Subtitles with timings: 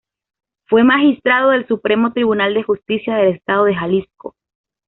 [0.65, 4.35] Fue magistrado del Supremo Tribunal de Justicia del Estado de Jalisco.